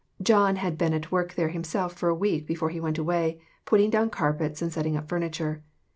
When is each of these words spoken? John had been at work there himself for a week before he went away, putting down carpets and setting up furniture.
John 0.19 0.55
had 0.55 0.79
been 0.79 0.95
at 0.95 1.11
work 1.11 1.35
there 1.35 1.49
himself 1.49 1.93
for 1.93 2.09
a 2.09 2.15
week 2.15 2.47
before 2.47 2.71
he 2.71 2.79
went 2.79 2.97
away, 2.97 3.39
putting 3.65 3.91
down 3.91 4.09
carpets 4.09 4.59
and 4.59 4.73
setting 4.73 4.97
up 4.97 5.07
furniture. 5.07 5.61